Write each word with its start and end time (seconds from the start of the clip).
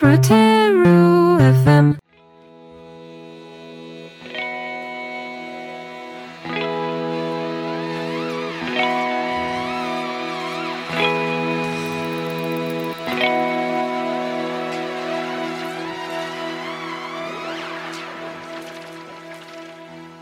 Proteru 0.00 1.38
FM. 1.40 1.98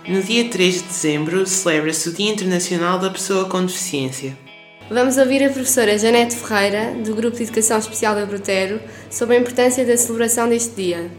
No 0.08 0.22
dia 0.22 0.48
3 0.48 0.74
de 0.74 0.82
dezembro 0.84 1.44
celebra-se 1.44 2.08
o 2.08 2.14
Dia 2.14 2.32
Internacional 2.32 2.98
da 2.98 3.10
Pessoa 3.10 3.46
com 3.46 3.66
Deficiência. 3.66 4.45
Vamos 4.88 5.18
ouvir 5.18 5.44
a 5.44 5.50
professora 5.50 5.98
Janete 5.98 6.36
Ferreira, 6.36 6.94
do 7.04 7.12
Grupo 7.12 7.36
de 7.36 7.42
Educação 7.42 7.76
Especial 7.76 8.14
da 8.14 8.24
Brutero, 8.24 8.80
sobre 9.10 9.34
a 9.34 9.40
importância 9.40 9.84
da 9.84 9.96
celebração 9.96 10.48
deste 10.48 10.76
dia. 10.76 11.10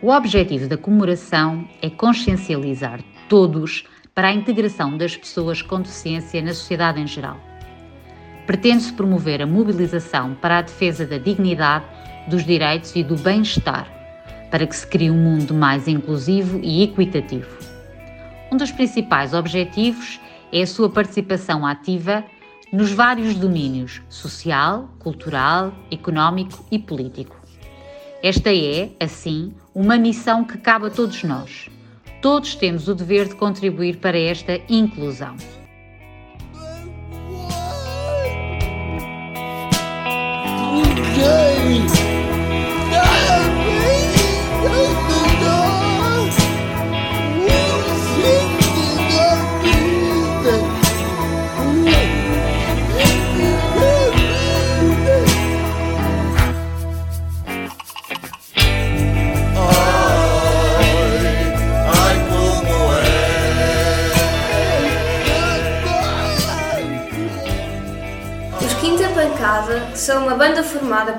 O 0.00 0.10
objetivo 0.10 0.66
da 0.66 0.78
comemoração 0.78 1.68
é 1.82 1.90
consciencializar 1.90 3.00
todos 3.28 3.84
para 4.14 4.28
a 4.28 4.32
integração 4.32 4.96
das 4.96 5.14
pessoas 5.14 5.60
com 5.60 5.82
deficiência 5.82 6.40
na 6.40 6.54
sociedade 6.54 6.98
em 6.98 7.06
geral. 7.06 7.36
Pretende-se 8.46 8.94
promover 8.94 9.42
a 9.42 9.46
mobilização 9.46 10.34
para 10.40 10.56
a 10.56 10.62
defesa 10.62 11.04
da 11.04 11.18
dignidade, 11.18 11.84
dos 12.28 12.46
direitos 12.46 12.96
e 12.96 13.04
do 13.04 13.16
bem-estar, 13.16 13.86
para 14.50 14.66
que 14.66 14.74
se 14.74 14.86
crie 14.86 15.10
um 15.10 15.18
mundo 15.22 15.52
mais 15.52 15.86
inclusivo 15.86 16.58
e 16.62 16.82
equitativo. 16.84 17.58
Um 18.50 18.56
dos 18.56 18.72
principais 18.72 19.34
objetivos 19.34 20.18
é 20.50 20.62
a 20.62 20.66
sua 20.66 20.88
participação 20.88 21.66
ativa 21.66 22.24
nos 22.72 22.92
vários 22.92 23.34
domínios 23.34 24.00
social, 24.08 24.88
cultural, 24.98 25.72
económico 25.90 26.64
e 26.70 26.78
político. 26.78 27.36
Esta 28.22 28.54
é, 28.54 28.90
assim, 29.00 29.54
uma 29.74 29.96
missão 29.96 30.44
que 30.44 30.58
cabe 30.58 30.86
a 30.86 30.90
todos 30.90 31.22
nós. 31.24 31.68
Todos 32.20 32.54
temos 32.54 32.86
o 32.86 32.94
dever 32.94 33.28
de 33.28 33.34
contribuir 33.34 33.96
para 33.96 34.18
esta 34.18 34.60
inclusão. 34.68 35.36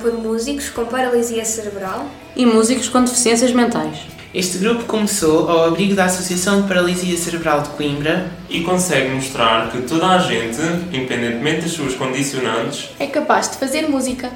Por 0.02 0.14
músicos 0.14 0.70
com 0.70 0.86
paralisia 0.86 1.46
cerebral 1.46 2.10
e 2.36 2.46
músicos 2.46 2.90
com 2.90 3.04
deficiências 3.04 3.52
mentais. 3.52 4.00
Este 4.34 4.58
grupo 4.60 4.86
começou 4.86 5.50
ao 5.50 5.66
abrigo 5.66 5.94
da 5.94 6.06
Associação 6.06 6.62
de 6.62 6.68
Paralisia 6.68 7.18
Cerebral 7.18 7.62
de 7.64 7.70
Coimbra 7.70 8.32
e 8.50 8.62
consegue 8.62 9.10
mostrar 9.10 9.70
que 9.70 9.82
toda 9.82 10.08
a 10.08 10.20
gente, 10.20 10.62
independentemente 10.92 11.62
das 11.62 11.72
suas 11.72 11.96
condicionantes, 11.96 12.90
é 12.98 13.08
capaz 13.08 13.52
de 13.52 13.58
fazer 13.58 13.90
música. 13.90 14.32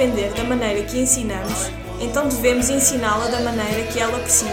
Aprender 0.00 0.32
da 0.32 0.44
maneira 0.44 0.82
que 0.82 0.98
ensinamos, 0.98 1.70
então 2.00 2.26
devemos 2.26 2.70
ensiná-la 2.70 3.26
da 3.26 3.40
maneira 3.40 3.82
que 3.92 4.00
ela 4.00 4.18
precisa. 4.18 4.48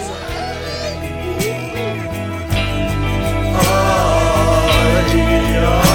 Chuva 5.10 5.87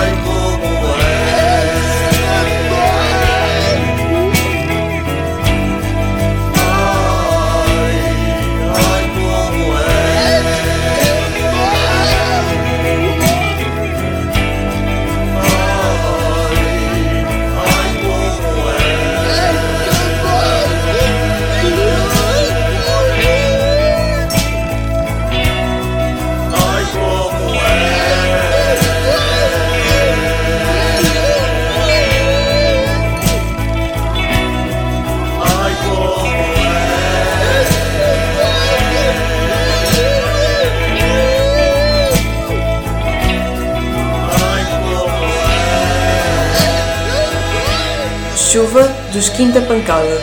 dos 49.13 49.29
Quinta 49.29 49.61
Pancada. 49.61 50.17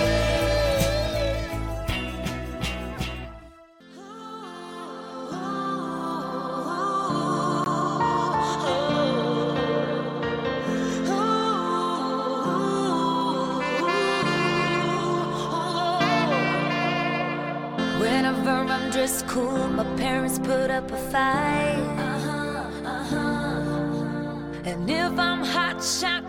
Whenever 17.99 18.49
I'm 18.49 18.89
dressed 18.89 19.27
cool, 19.27 19.67
my 19.67 19.83
parents 19.97 20.39
put 20.39 20.71
up 20.71 20.91
a 20.91 20.97
fight. 21.11 21.77
Uh-huh, 21.99 22.87
uh-huh. 22.87 24.65
And 24.65 24.89
if 24.89 25.19
I'm 25.19 25.43
hot 25.43 25.83
shot, 25.83 26.23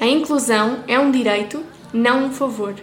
A 0.00 0.06
inclusão 0.06 0.82
é 0.88 0.98
um 0.98 1.10
direito, 1.10 1.62
não 1.92 2.24
um 2.24 2.32
favor. 2.32 2.74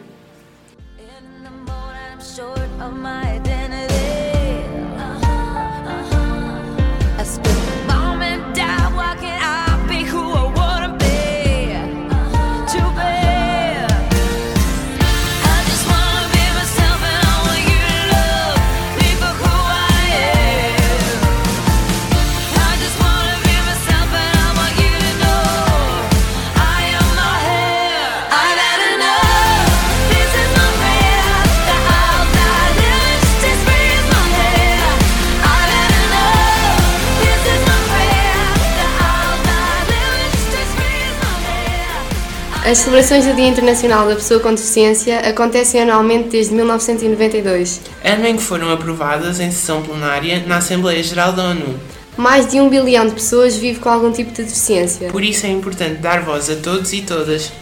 As 42.69 42.80
celebrações 42.80 43.25
do 43.25 43.34
Dia 43.34 43.48
Internacional 43.48 44.10
da 44.10 44.16
Pessoa 44.16 44.42
com 44.42 44.54
Deficiência 44.54 45.19
acontecem 45.19 45.84
anualmente 45.84 46.28
desde 46.28 46.54
1992. 46.54 47.80
Ano 48.04 48.28
em 48.28 48.36
que 48.36 48.44
foram 48.44 48.69
aprovadas 48.69 49.40
em 49.40 49.50
sessão 49.50 49.81
plenária 49.81 50.44
na 50.46 50.58
Assembleia 50.58 51.02
Geral 51.02 51.31
da 51.31 51.46
ONU. 51.46 51.80
Mais 52.18 52.46
de 52.46 52.60
um 52.60 52.68
bilhão 52.68 53.08
de 53.08 53.14
pessoas 53.14 53.56
vive 53.56 53.80
com 53.80 53.88
algum 53.88 54.12
tipo 54.12 54.34
de 54.34 54.44
deficiência. 54.44 55.08
Por 55.08 55.24
isso 55.24 55.46
é 55.46 55.50
importante 55.50 56.02
dar 56.02 56.24
voz 56.24 56.50
a 56.50 56.58
todos 56.58 56.92
e 56.92 57.04
todas. 57.04 57.54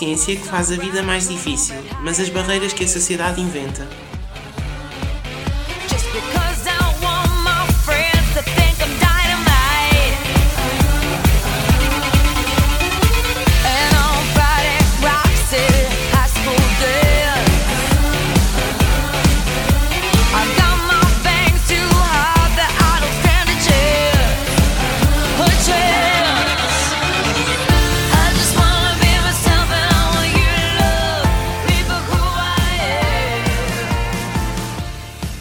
Deficiência 0.00 0.36
que 0.36 0.46
faz 0.46 0.72
a 0.72 0.76
vida 0.76 1.02
mais 1.02 1.28
difícil, 1.28 1.74
mas 2.02 2.18
as 2.18 2.30
barreiras 2.30 2.72
que 2.72 2.84
a 2.84 2.88
sociedade 2.88 3.40
inventa. 3.40 3.86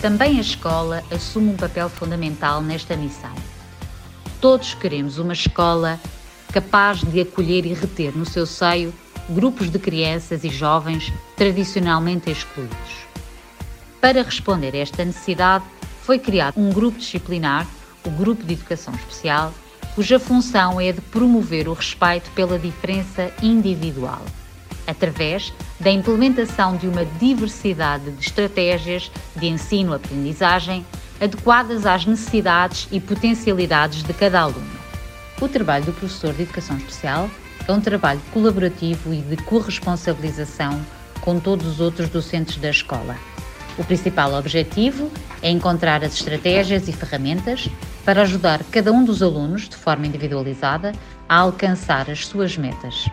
Também 0.01 0.37
a 0.37 0.41
escola 0.41 1.03
assume 1.11 1.51
um 1.51 1.57
papel 1.57 1.89
fundamental 1.89 2.61
nesta 2.61 2.95
missão. 2.95 3.33
Todos 4.39 4.73
queremos 4.73 5.17
uma 5.17 5.33
escola 5.33 5.99
capaz 6.53 7.03
de 7.03 7.19
acolher 7.19 7.65
e 7.65 7.73
reter 7.73 8.15
no 8.15 8.25
seu 8.25 8.45
seio 8.45 8.93
grupos 9.29 9.69
de 9.69 9.77
crianças 9.77 10.45
e 10.45 10.49
jovens 10.49 11.11
tradicionalmente 11.35 12.31
excluídos. 12.31 13.07
Para 13.99 14.23
responder 14.23 14.73
a 14.73 14.79
esta 14.79 15.03
necessidade, 15.03 15.65
foi 16.01 16.17
criado 16.17 16.57
um 16.57 16.71
grupo 16.71 16.97
disciplinar, 16.97 17.67
o 18.05 18.09
Grupo 18.09 18.43
de 18.43 18.53
Educação 18.53 18.93
Especial, 18.95 19.53
cuja 19.93 20.17
função 20.17 20.79
é 20.79 20.93
de 20.93 21.01
promover 21.01 21.67
o 21.67 21.73
respeito 21.73 22.31
pela 22.31 22.57
diferença 22.57 23.31
individual, 23.43 24.21
através 24.89 25.53
da 25.79 25.91
implementação 25.91 26.75
de 26.75 26.87
uma 26.87 27.05
diversidade 27.05 28.11
de 28.11 28.25
estratégias 28.25 29.11
de 29.35 29.47
ensino-aprendizagem 29.47 30.85
adequadas 31.21 31.85
às 31.85 32.05
necessidades 32.05 32.87
e 32.91 32.99
potencialidades 32.99 34.03
de 34.03 34.13
cada 34.13 34.41
aluno. 34.41 34.79
O 35.39 35.47
trabalho 35.47 35.85
do 35.85 35.93
professor 35.93 36.33
de 36.33 36.43
Educação 36.43 36.77
Especial 36.77 37.29
é 37.67 37.71
um 37.71 37.79
trabalho 37.79 38.21
colaborativo 38.33 39.13
e 39.13 39.21
de 39.21 39.37
corresponsabilização 39.37 40.81
com 41.21 41.39
todos 41.39 41.67
os 41.67 41.79
outros 41.79 42.09
docentes 42.09 42.57
da 42.57 42.69
escola. 42.69 43.15
O 43.77 43.83
principal 43.83 44.33
objetivo 44.33 45.09
é 45.41 45.49
encontrar 45.49 46.03
as 46.03 46.13
estratégias 46.13 46.87
e 46.87 46.91
ferramentas 46.91 47.69
para 48.03 48.23
ajudar 48.23 48.61
cada 48.71 48.91
um 48.91 49.05
dos 49.05 49.21
alunos, 49.21 49.69
de 49.69 49.75
forma 49.75 50.07
individualizada, 50.07 50.91
a 51.27 51.37
alcançar 51.37 52.09
as 52.09 52.25
suas 52.25 52.57
metas. 52.57 53.09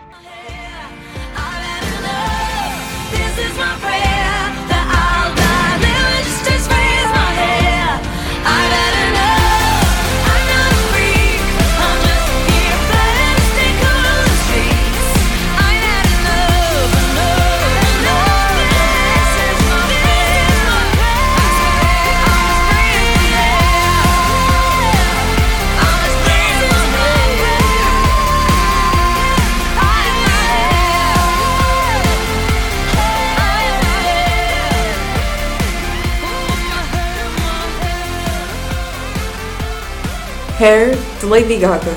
Hair, 40.67 40.97
de 41.21 41.25
Lady 41.27 41.55
Gaga. 41.55 41.95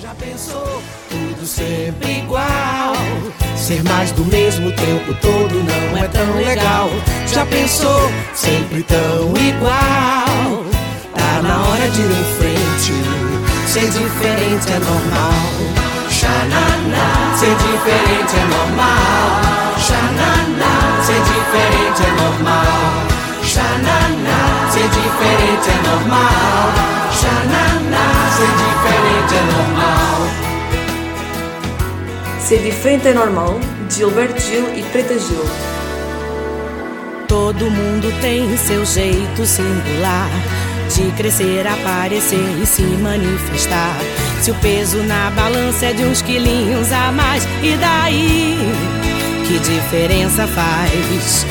Já 0.00 0.14
pensou? 0.14 0.80
Tudo 1.10 1.44
sempre 1.44 2.18
igual. 2.18 2.94
Ser 3.56 3.82
mais 3.82 4.12
do 4.12 4.24
mesmo 4.26 4.70
tempo 4.70 5.12
todo 5.20 5.54
não 5.64 5.98
é 5.98 6.06
tão 6.06 6.36
legal. 6.36 6.90
Já 7.26 7.44
pensou? 7.46 8.08
Sempre 8.36 8.84
tão 8.84 9.34
igual. 9.36 10.64
Tá 11.12 11.42
na 11.42 11.66
hora 11.66 11.90
de 11.90 12.00
ir 12.00 12.10
em 12.12 12.24
frente. 12.38 12.92
Ser 13.66 13.90
diferente 13.90 14.72
é 14.72 14.78
normal. 14.78 15.42
Xananá. 16.08 17.36
Ser 17.36 17.56
diferente 17.56 18.36
é 18.36 18.46
normal. 18.54 19.40
Xananá. 19.84 21.02
Ser 21.02 21.20
diferente 21.20 22.00
é 22.00 22.22
normal. 22.22 23.06
Xananá. 23.42 24.15
Ser 24.76 24.88
diferente 24.90 25.70
é 25.70 25.88
normal. 25.88 26.68
Xananá. 27.10 28.06
Ser 28.36 28.52
diferente 28.60 29.32
é 29.34 29.42
normal. 29.56 30.18
Ser 32.38 32.58
diferente 32.58 33.08
é 33.08 33.14
normal, 33.14 33.58
de 33.88 33.94
Gilberto 33.94 34.38
Gil 34.38 34.68
e 34.76 34.82
Preta 34.92 35.18
Gil. 35.18 35.44
Todo 37.26 37.70
mundo 37.70 38.12
tem 38.20 38.54
seu 38.58 38.84
jeito 38.84 39.46
singular 39.46 40.28
de 40.94 41.10
crescer, 41.12 41.66
aparecer 41.66 42.60
e 42.62 42.66
se 42.66 42.82
manifestar. 42.82 43.96
Se 44.42 44.50
o 44.50 44.54
peso 44.56 44.98
na 45.04 45.30
balança 45.30 45.86
é 45.86 45.94
de 45.94 46.04
uns 46.04 46.20
quilinhos 46.20 46.92
a 46.92 47.10
mais, 47.12 47.44
e 47.62 47.74
daí? 47.78 48.58
Que 49.48 49.58
diferença 49.58 50.46
faz? 50.46 51.46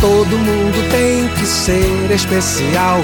Todo 0.00 0.38
mundo 0.38 0.90
tem 0.90 1.28
que 1.36 1.44
ser 1.44 2.10
especial. 2.10 3.00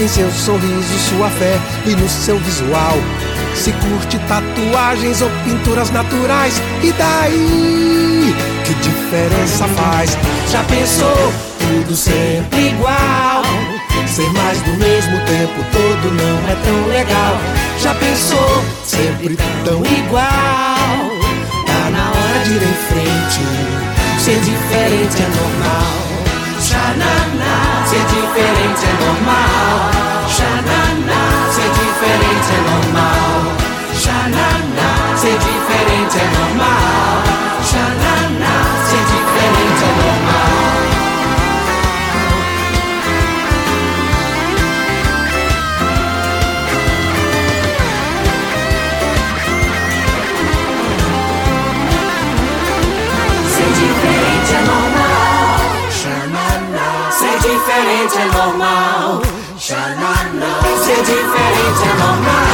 Em 0.00 0.08
seu 0.08 0.28
sorriso, 0.32 0.98
sua 1.08 1.28
fé 1.30 1.56
e 1.86 1.90
no 1.90 2.08
seu 2.08 2.38
visual. 2.38 2.98
Se 3.54 3.70
curte 3.72 4.18
tatuagens 4.26 5.22
ou 5.22 5.30
pinturas 5.44 5.90
naturais, 5.90 6.60
e 6.82 6.92
daí? 6.92 8.34
Que 8.64 8.74
diferença 8.74 9.68
faz? 9.68 10.16
Já 10.50 10.64
pensou? 10.64 11.32
Tudo 11.58 11.94
sempre 11.94 12.68
igual. 12.68 13.42
Ser 14.06 14.28
mais 14.32 14.60
do 14.62 14.72
mesmo 14.72 15.18
tempo 15.26 15.64
todo 15.72 16.14
não 16.14 16.50
é 16.50 16.56
tão 16.64 16.88
legal. 16.88 17.38
Já 17.78 17.94
pensou? 17.94 18.64
Sempre 18.84 19.36
tão 19.64 19.84
igual. 19.86 20.24
Tá 21.66 21.90
na 21.90 22.10
hora 22.10 22.44
de 22.44 22.54
ir 22.54 22.62
em 22.62 22.74
frente. 22.88 23.40
Ser 24.18 24.40
diferente 24.40 25.22
é 25.22 25.28
normal. 25.28 26.19
Xananá, 26.60 27.86
ser 27.86 28.04
diferente 28.04 28.84
é 28.84 28.92
normal. 29.02 29.90
Xananá, 30.28 31.50
ser 31.50 31.70
diferente 31.70 32.50
é 32.52 32.60
normal. 32.70 33.39
Ser 60.90 61.04
diferente 61.04 61.84
é 61.84 61.94
normal. 62.02 62.49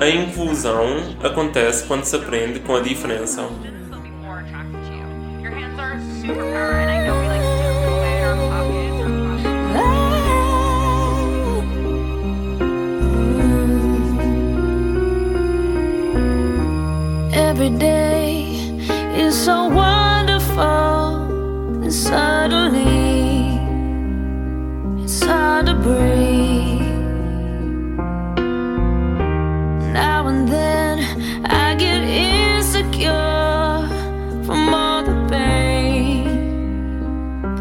A 0.00 0.08
inclusão 0.08 1.16
acontece 1.22 1.86
quando 1.86 2.04
se 2.04 2.16
aprende 2.16 2.60
com 2.60 2.76
a 2.76 2.80
diferença. 2.80 3.48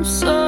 So 0.04 0.43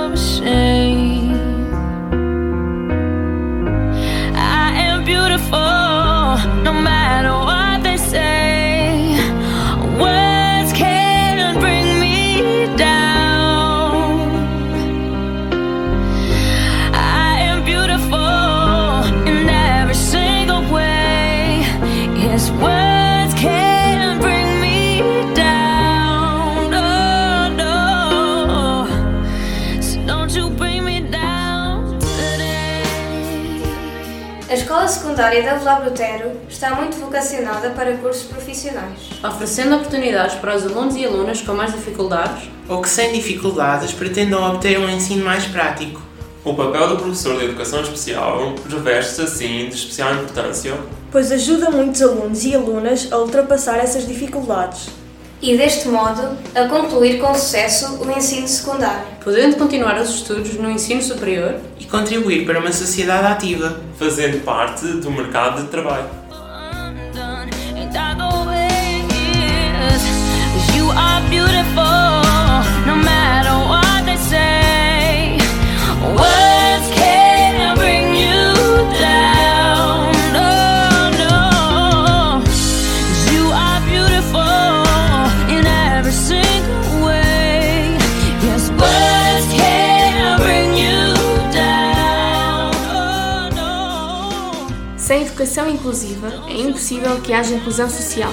Escola 34.85 34.87
Secundária 34.87 35.41
da 35.41 35.55
Vila 35.55 35.75
Brutero 35.75 36.31
está 36.47 36.75
muito 36.75 36.97
vocacionada 36.97 37.71
para 37.71 37.97
cursos 37.97 38.23
profissionais. 38.23 39.09
Oferecendo 39.23 39.77
oportunidades 39.77 40.35
para 40.35 40.55
os 40.55 40.63
alunos 40.63 40.95
e 40.95 41.03
alunas 41.03 41.41
com 41.41 41.53
mais 41.53 41.73
dificuldades, 41.73 42.49
Ou 42.69 42.81
que 42.83 42.89
sem 42.89 43.11
dificuldades 43.13 43.93
pretendam 43.93 44.43
obter 44.47 44.79
um 44.79 44.87
ensino 44.87 45.25
mais 45.25 45.45
prático. 45.45 45.99
O 46.43 46.53
papel 46.53 46.89
do 46.89 46.97
professor 46.97 47.35
de 47.39 47.45
educação 47.45 47.81
especial 47.81 48.53
reveste-se 48.69 49.21
assim 49.21 49.69
de 49.69 49.75
especial 49.75 50.13
importância 50.13 50.77
pois 51.11 51.31
ajuda 51.31 51.71
muitos 51.71 52.01
alunos 52.01 52.43
e 52.43 52.53
alunas 52.53 53.07
a 53.09 53.17
ultrapassar 53.17 53.77
essas 53.77 54.05
dificuldades. 54.05 54.89
E 55.45 55.55
deste 55.55 55.87
modo, 55.89 56.35
a 56.55 56.67
concluir 56.67 57.19
com 57.19 57.31
sucesso 57.35 58.03
o 58.03 58.11
ensino 58.11 58.47
secundário. 58.47 59.05
podendo 59.23 59.55
continuar 59.57 59.95
os 60.01 60.09
estudos 60.09 60.55
no 60.55 60.71
ensino 60.71 61.03
superior 61.03 61.57
E 61.79 61.85
contribuir 61.85 62.47
para 62.47 62.57
uma 62.57 62.71
sociedade 62.71 63.27
ativa. 63.27 63.79
fazendo 63.99 64.43
parte 64.43 64.87
do 64.87 65.11
mercado 65.11 65.61
de 65.61 65.67
trabalho. 65.67 66.09
you 70.75 70.89
are 70.89 71.21
beautiful, 71.29 72.25
no 72.87 72.95
matter 72.95 73.64
educação 95.45 95.69
inclusiva, 95.69 96.27
é 96.47 96.57
impossível 96.59 97.21
que 97.21 97.31
haja 97.31 97.53
inclusão 97.53 97.87
social. 97.87 98.31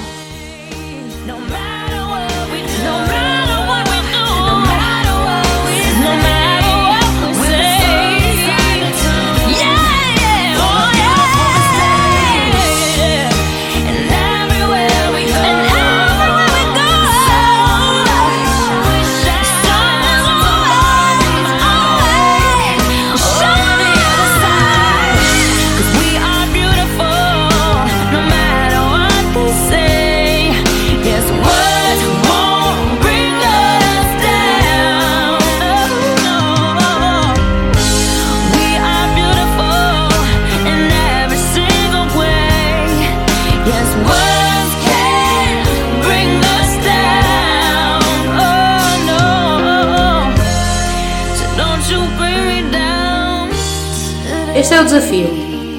Este 54.73 54.79
é 54.79 54.81
o 54.81 54.85
desafio. 54.87 55.27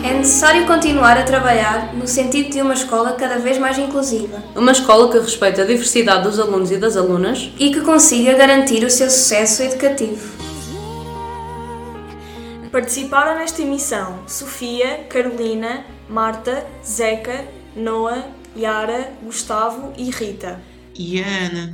É 0.05 0.13
necessário 0.13 0.67
continuar 0.67 1.17
a 1.17 1.23
trabalhar 1.23 1.95
no 1.95 2.07
sentido 2.07 2.51
de 2.51 2.61
uma 2.61 2.75
escola 2.75 3.13
cada 3.13 3.39
vez 3.39 3.57
mais 3.57 3.79
inclusiva 3.79 4.43
Uma 4.55 4.71
escola 4.71 5.11
que 5.11 5.17
respeite 5.17 5.59
a 5.59 5.65
diversidade 5.65 6.21
dos 6.25 6.39
alunos 6.39 6.69
e 6.69 6.77
das 6.77 6.95
alunas 6.95 7.49
e 7.57 7.71
que 7.71 7.81
consiga 7.81 8.35
garantir 8.35 8.83
o 8.83 8.91
seu 8.91 9.09
sucesso 9.09 9.63
educativo. 9.63 10.21
Participaram 12.71 13.39
nesta 13.39 13.63
emissão 13.63 14.19
Sofia, 14.27 15.07
Carolina, 15.09 15.83
Marta, 16.07 16.63
Zeca, 16.85 17.45
Noah, 17.75 18.27
Yara, 18.55 19.11
Gustavo 19.23 19.91
e 19.97 20.11
Rita. 20.11 20.61
E 20.93 21.19
a 21.19 21.25
Ana. 21.25 21.73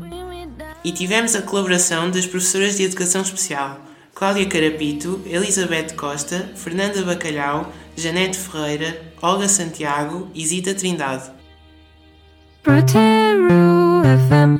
E 0.85 0.93
tivemos 0.93 1.35
a 1.35 1.41
colaboração 1.41 2.09
das 2.09 2.25
professoras 2.25 2.77
de 2.77 2.83
Educação 2.83 3.21
Especial 3.21 3.88
Cláudia 4.19 4.47
Carapito, 4.47 5.21
Elizabeth 5.25 5.95
Costa, 5.95 6.51
Fernanda 6.53 7.01
Bacalhau, 7.03 7.71
Janete 7.95 8.37
Ferreira, 8.37 9.01
Olga 9.21 9.47
Santiago 9.47 10.29
e 10.35 10.45
Zita 10.45 10.73
Trindade. 10.73 11.31
FM. 12.65 14.59